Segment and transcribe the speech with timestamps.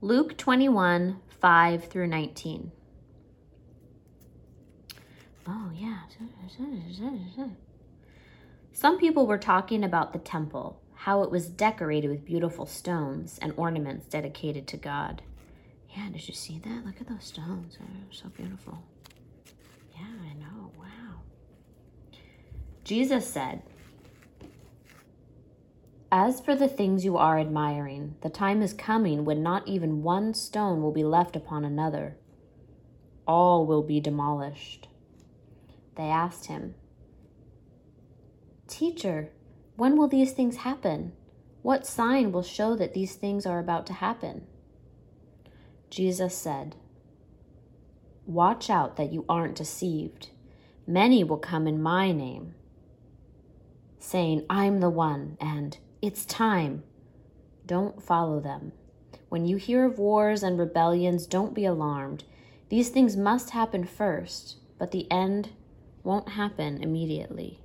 [0.00, 2.72] Luke 21 5 through 19.
[5.48, 6.00] Oh, yeah.
[8.72, 13.54] Some people were talking about the temple, how it was decorated with beautiful stones and
[13.56, 15.22] ornaments dedicated to God.
[15.96, 16.84] Yeah, did you see that?
[16.84, 17.78] Look at those stones.
[17.78, 18.82] They're so beautiful.
[19.94, 20.72] Yeah, I know.
[20.78, 21.20] Wow.
[22.84, 23.62] Jesus said,
[26.18, 30.32] As for the things you are admiring, the time is coming when not even one
[30.32, 32.16] stone will be left upon another.
[33.26, 34.88] All will be demolished.
[35.94, 36.74] They asked him,
[38.66, 39.28] Teacher,
[39.76, 41.12] when will these things happen?
[41.60, 44.46] What sign will show that these things are about to happen?
[45.90, 46.76] Jesus said,
[48.24, 50.30] Watch out that you aren't deceived.
[50.86, 52.54] Many will come in my name,
[53.98, 56.82] saying, I'm the one, and it's time.
[57.66, 58.72] Don't follow them.
[59.28, 62.24] When you hear of wars and rebellions, don't be alarmed.
[62.68, 65.50] These things must happen first, but the end
[66.04, 67.60] won't happen immediately.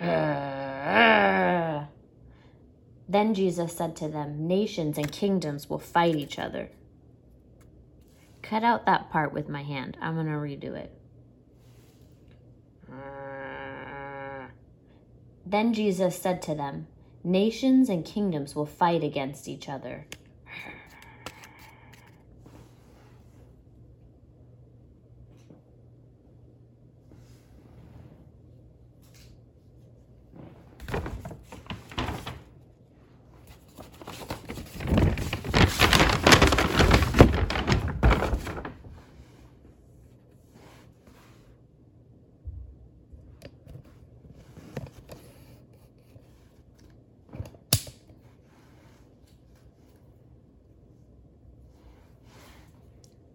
[3.08, 6.70] Then Jesus said to them, Nations and kingdoms will fight each other.
[8.42, 9.96] Cut out that part with my hand.
[10.00, 10.92] I'm going to redo it.
[15.46, 16.86] Then Jesus said to them,
[17.22, 20.06] Nations and kingdoms will fight against each other.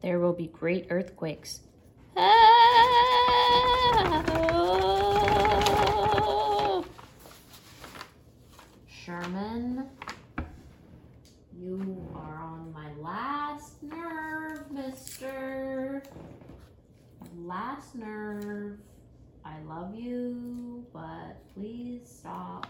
[0.02, 1.62] There will be great earthquakes.
[2.16, 2.80] Ah!
[8.88, 9.86] Sherman,
[11.60, 16.04] you are on my last nerve, mister.
[17.36, 18.78] Last nerve.
[19.44, 22.68] I love you, but please stop.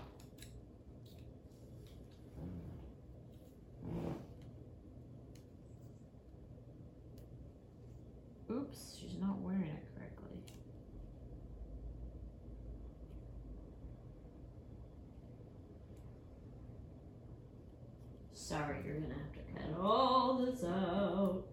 [18.50, 21.44] Sorry, you're gonna have to cut all this out.